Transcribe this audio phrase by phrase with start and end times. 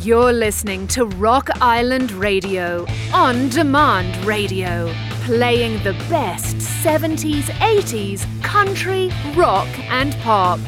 [0.00, 9.10] You're listening to Rock Island Radio, on demand radio, playing the best 70s, 80s, country,
[9.34, 10.60] rock, and pop.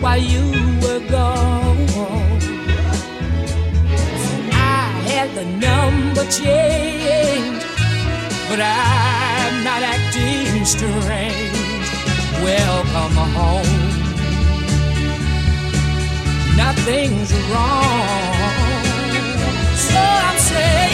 [0.00, 0.44] While you
[0.82, 1.78] were gone.
[4.52, 7.66] I had the number changed,
[8.48, 11.88] but I'm not acting strange.
[12.42, 13.98] Welcome home.
[16.56, 18.38] Nothing's wrong.
[19.88, 20.87] So I'm saying,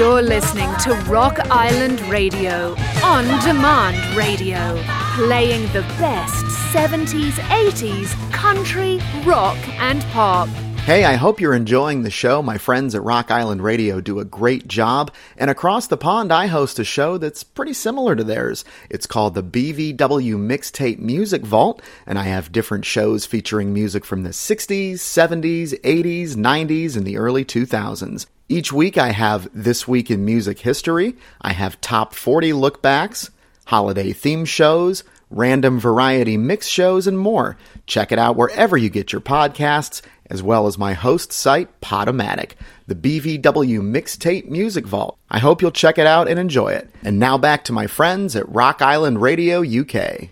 [0.00, 4.82] You're listening to Rock Island Radio, on demand radio,
[5.14, 10.48] playing the best 70s, 80s, country, rock, and pop.
[10.90, 12.42] Hey, I hope you're enjoying the show.
[12.42, 15.14] My friends at Rock Island Radio do a great job.
[15.36, 18.64] And across the pond, I host a show that's pretty similar to theirs.
[18.90, 19.96] It's called the BVW
[20.34, 26.30] Mixtape Music Vault, and I have different shows featuring music from the 60s, 70s, 80s,
[26.30, 28.26] 90s, and the early 2000s.
[28.48, 33.30] Each week I have This Week in Music History, I have Top 40 Lookbacks,
[33.66, 37.56] holiday theme shows, random variety mix shows, and more.
[37.86, 42.52] Check it out wherever you get your podcasts, as well as my host site, Podomatic,
[42.86, 45.18] the BVW Mixtape Music Vault.
[45.30, 46.90] I hope you'll check it out and enjoy it.
[47.02, 50.30] And now back to my friends at Rock Island Radio UK.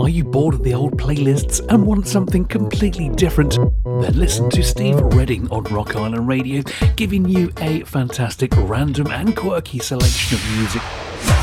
[0.00, 3.58] Are you bored of the old playlists and want something completely different?
[3.84, 6.62] Then listen to Steve Redding on Rock Island Radio,
[6.96, 11.35] giving you a fantastic, random, and quirky selection of music.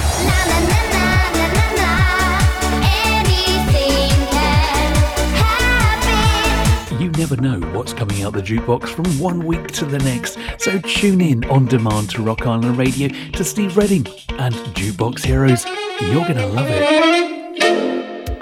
[7.17, 11.21] Never know what's coming out the jukebox from one week to the next, so tune
[11.21, 14.05] in on demand to Rock Island Radio to Steve Redding
[14.39, 15.65] and Jukebox Heroes.
[16.01, 18.39] You're gonna love it.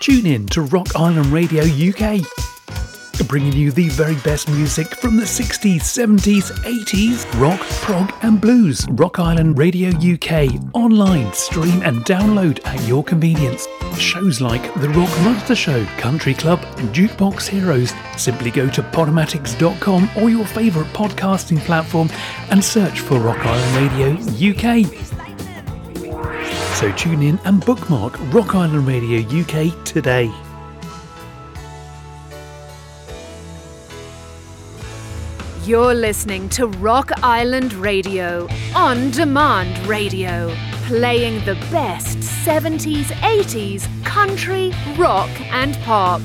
[0.00, 2.20] Tune in to Rock Island Radio UK,
[3.28, 8.86] bringing you the very best music from the 60s, 70s, 80s, rock, prog, and blues.
[8.90, 13.66] Rock Island Radio UK, online, stream, and download at your convenience.
[13.96, 17.92] Shows like The Rock Monster Show, Country Club, and Jukebox Heroes.
[18.16, 22.08] Simply go to podomatics.com or your favourite podcasting platform
[22.50, 24.12] and search for Rock Island Radio
[24.50, 24.86] UK.
[26.76, 30.32] So tune in and bookmark Rock Island Radio UK today.
[35.64, 40.52] You're listening to Rock Island Radio, on demand radio,
[40.86, 46.20] playing the best 70s, 80s, country, rock, and pop.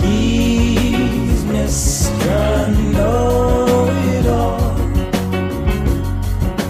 [0.00, 2.92] He's Mr.
[2.94, 4.72] Know It All.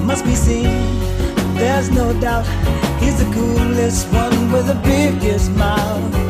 [0.03, 0.67] Must be seen,
[1.55, 2.45] there's no doubt.
[3.01, 6.24] He's the coolest one with the biggest mouth.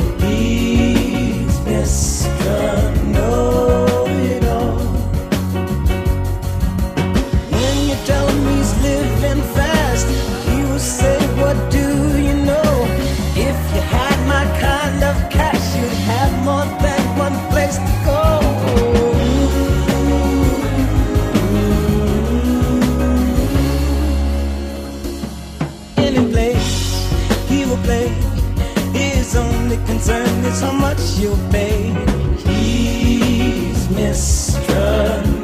[30.54, 31.78] Is how much you'll pay.
[32.46, 34.82] He's Mr.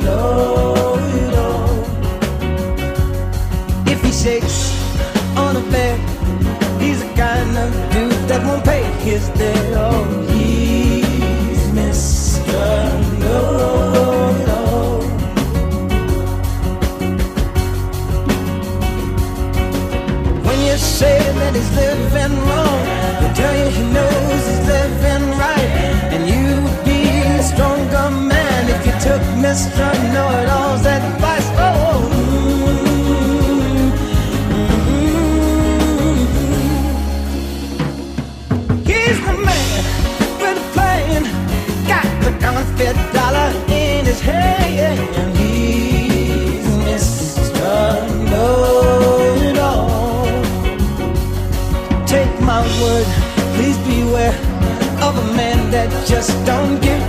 [0.05, 1.79] Know It All.
[3.92, 4.59] If he shakes
[5.37, 5.99] on a bed,
[6.81, 9.73] he's the kind of dude that won't pay his debt.
[9.87, 12.62] Oh, he's Mr.
[13.23, 15.01] Know It All.
[20.46, 22.81] When you say that he's living wrong,
[23.20, 24.70] he'll tell you he knows
[29.51, 30.13] you Mr.
[30.13, 31.49] Know It All's advice.
[31.57, 31.99] Oh,
[38.87, 39.85] He's the man
[40.41, 41.23] with a plan.
[41.89, 45.37] Got the counterfeit dollar in his hand.
[45.37, 48.07] He's Mr.
[48.31, 50.27] Know It All.
[52.07, 53.07] Take my word,
[53.57, 54.35] please beware
[55.03, 57.00] of a man that just don't give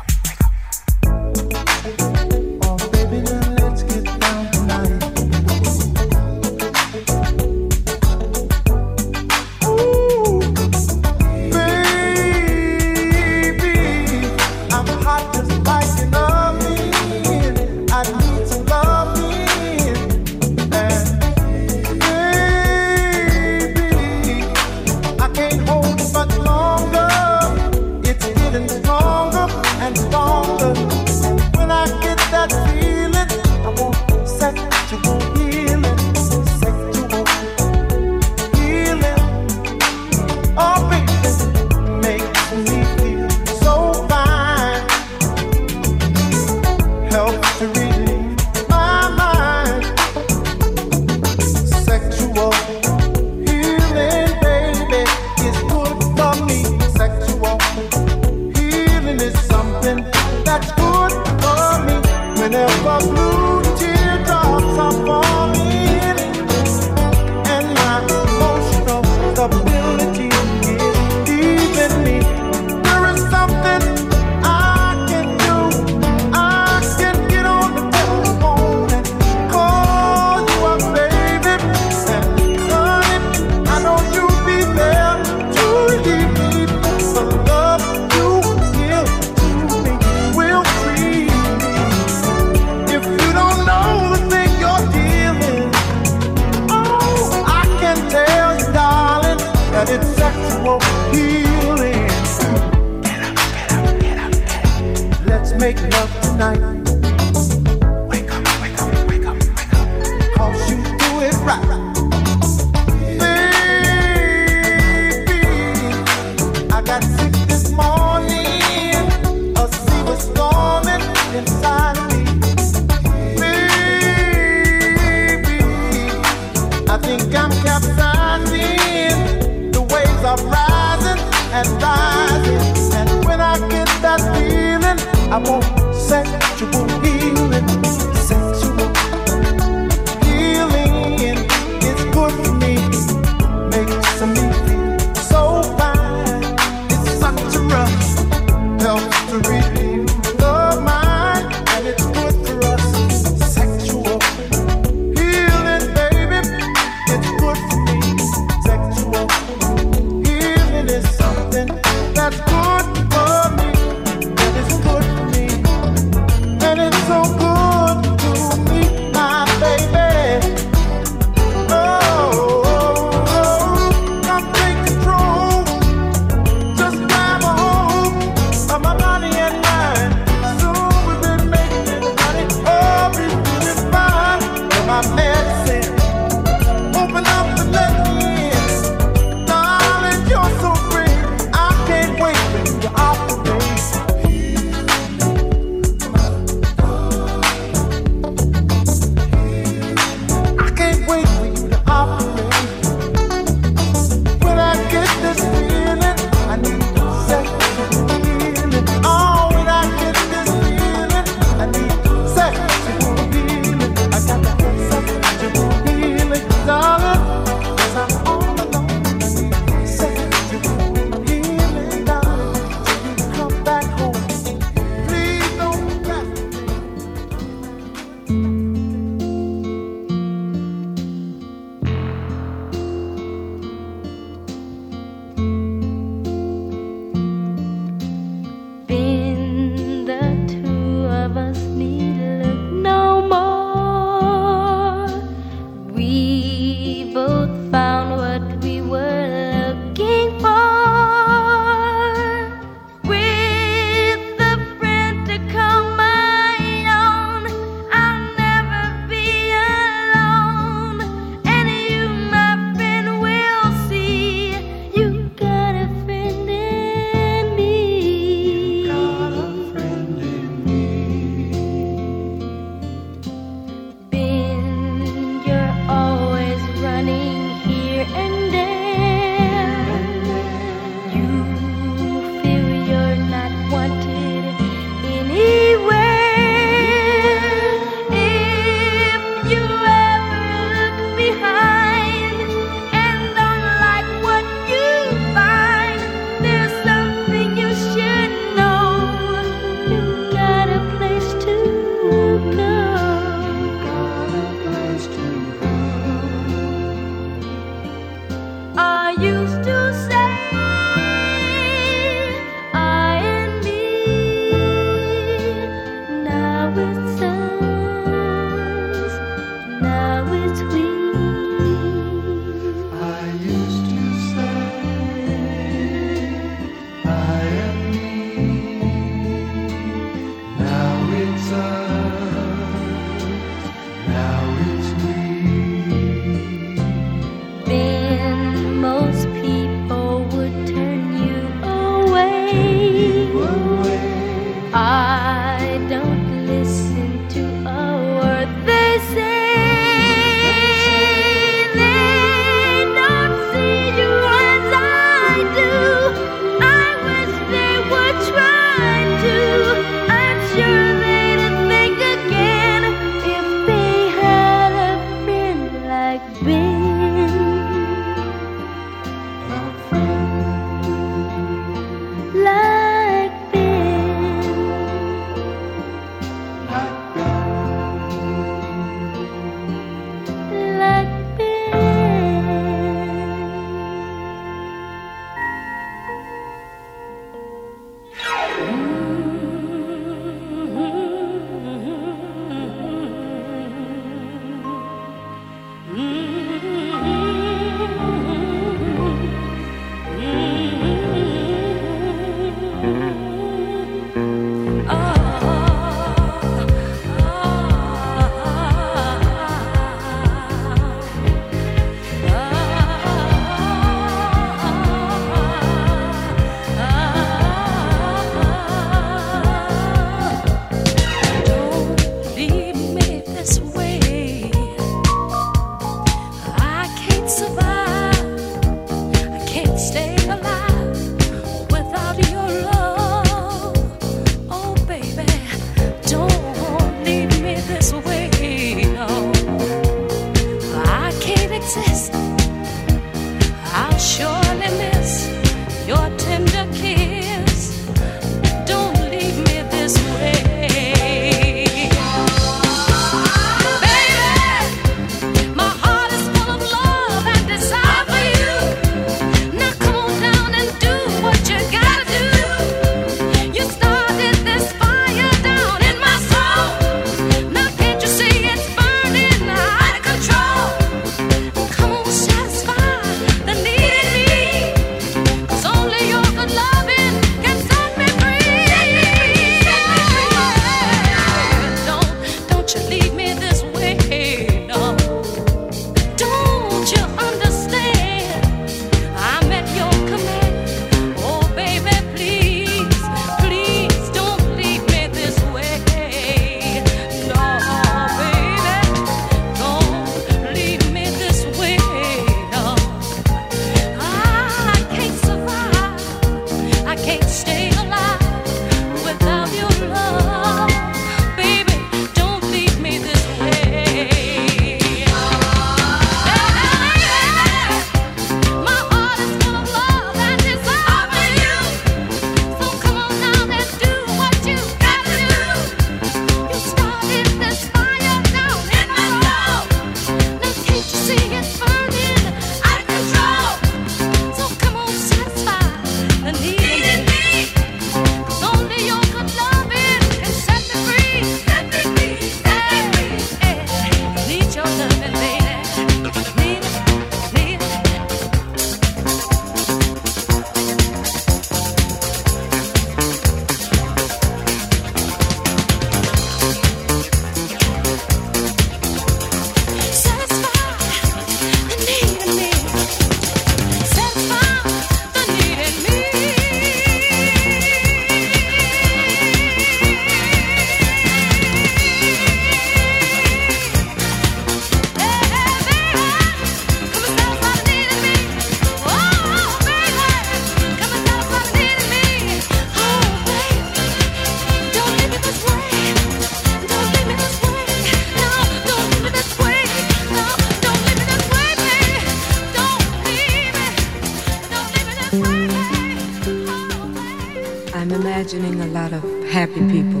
[599.28, 600.00] happy people.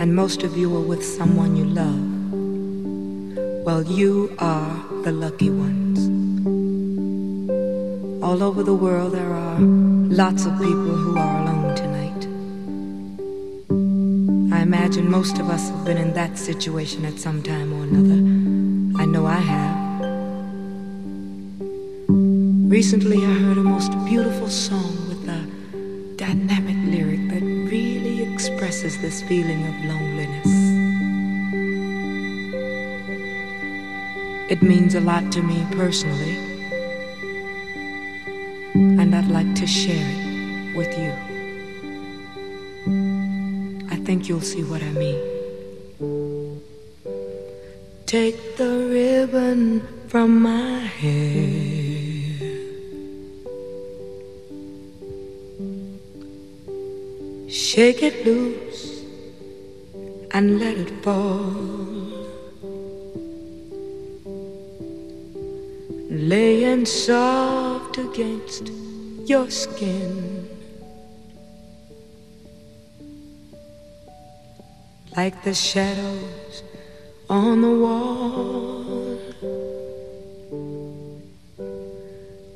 [0.00, 2.00] And most of you are with someone you love.
[3.64, 5.98] Well, you are the lucky ones.
[8.22, 12.26] All over the world, there are lots of people who are alone tonight.
[14.54, 19.02] I imagine most of us have been in that situation at some time or another.
[19.02, 19.82] I know I have.
[22.70, 25.01] Recently, I heard a most beautiful song
[26.32, 30.50] dynamic lyric that really expresses this feeling of loneliness.
[34.50, 36.36] It means a lot to me personally,
[38.74, 41.12] and I'd like to share it with you.
[43.90, 45.20] I think you'll see what I mean.
[48.06, 51.71] Take the ribbon from my hair.
[57.74, 59.00] Shake it loose
[60.32, 61.54] and let it fall.
[66.10, 68.70] Laying soft against
[69.24, 70.46] your skin.
[75.16, 76.62] Like the shadows
[77.30, 79.18] on the wall.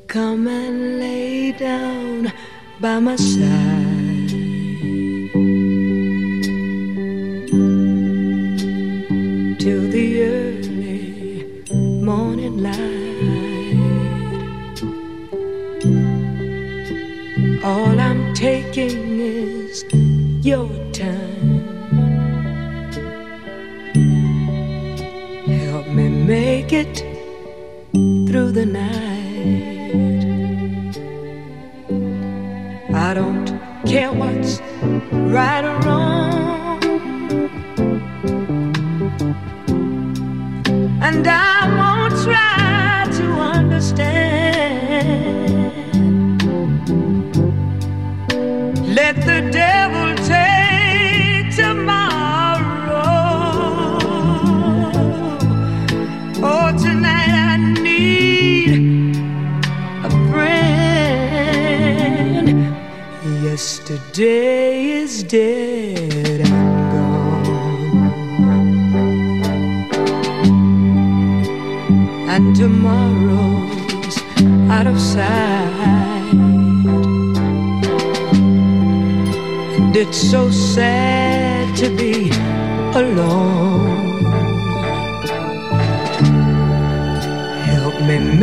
[0.08, 2.30] Come and lay down
[2.82, 3.75] by my side.
[12.56, 13.76] Light.
[17.62, 19.84] All I'm taking is
[20.44, 20.75] your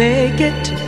[0.04, 0.83] make it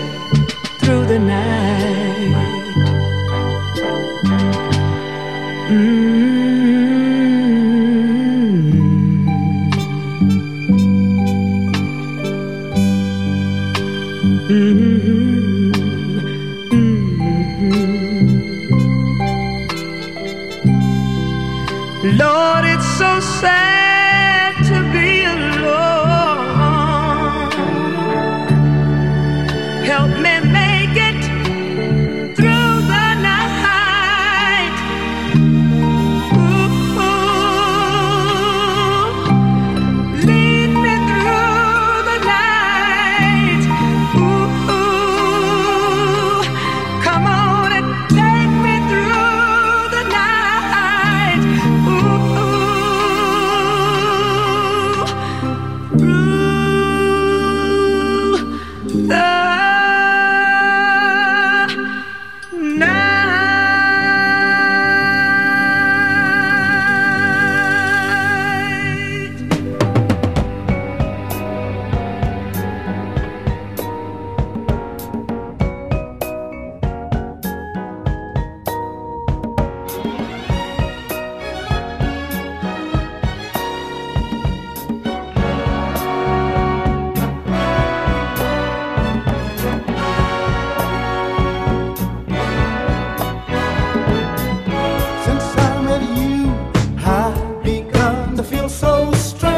[99.16, 99.55] strength.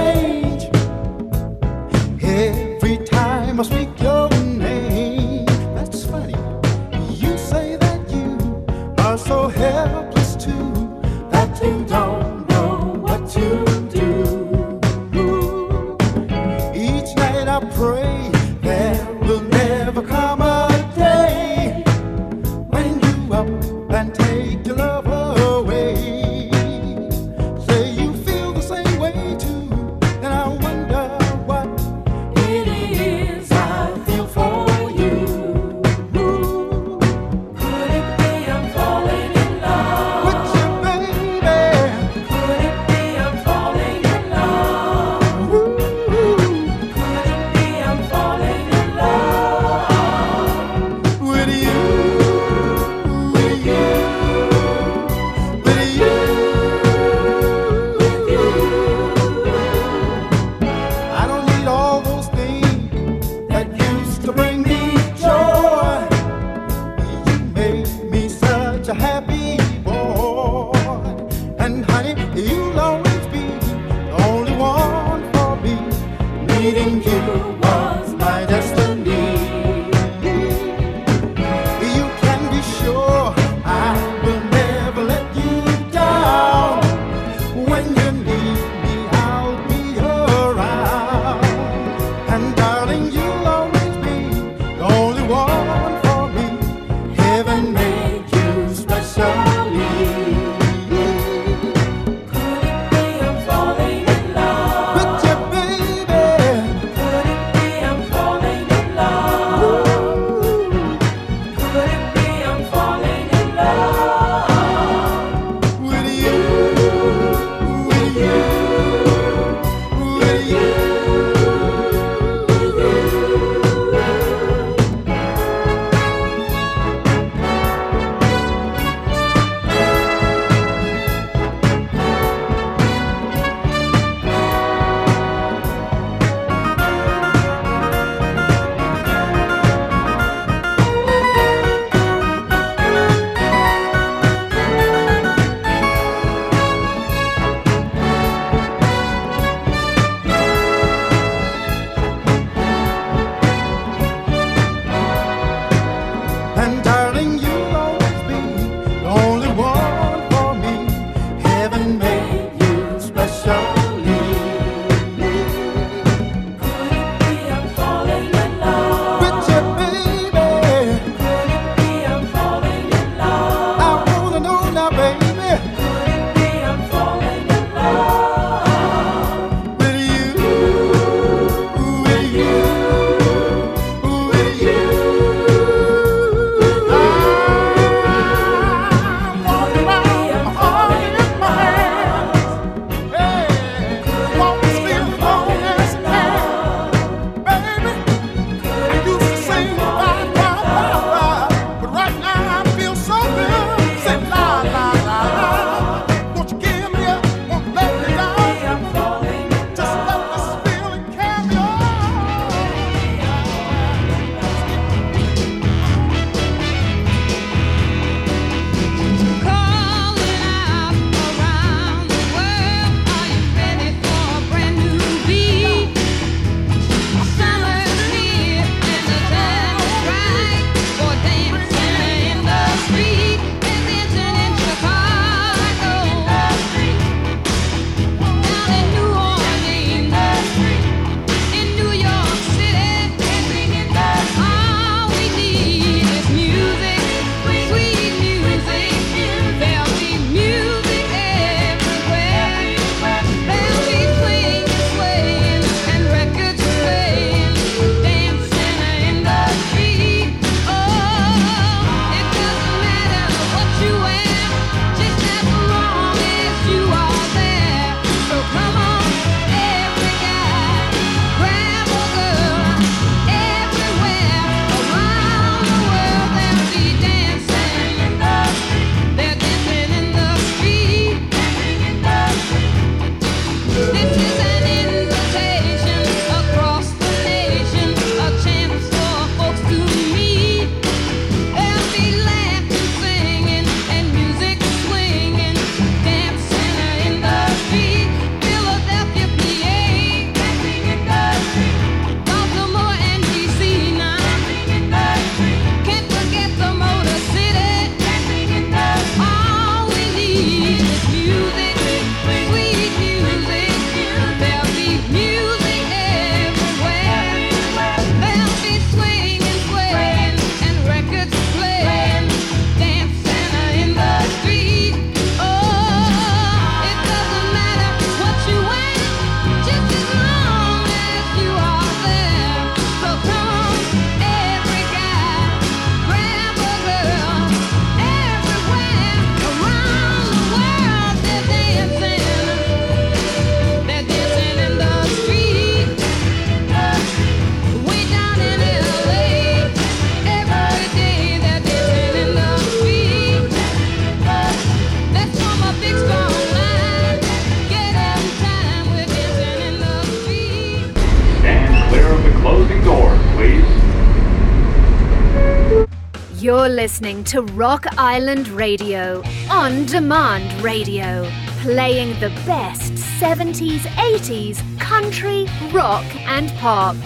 [367.08, 371.26] Listening to Rock Island Radio, on demand radio,
[371.62, 372.92] playing the best
[373.22, 376.98] 70s, 80s, country, rock, and pop.